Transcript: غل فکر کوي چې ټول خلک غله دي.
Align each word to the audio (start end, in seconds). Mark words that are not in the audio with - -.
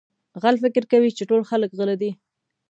غل 0.41 0.55
فکر 0.63 0.83
کوي 0.91 1.09
چې 1.17 1.23
ټول 1.29 1.41
خلک 1.49 1.69
غله 1.79 1.95
دي. 2.01 2.11